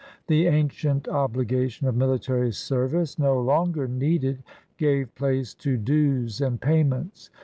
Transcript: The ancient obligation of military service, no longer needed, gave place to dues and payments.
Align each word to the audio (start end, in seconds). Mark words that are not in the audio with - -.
The 0.25 0.47
ancient 0.47 1.07
obligation 1.07 1.85
of 1.87 1.95
military 1.95 2.51
service, 2.53 3.19
no 3.19 3.39
longer 3.39 3.87
needed, 3.87 4.41
gave 4.77 5.13
place 5.13 5.53
to 5.53 5.77
dues 5.77 6.41
and 6.41 6.59
payments. 6.59 7.29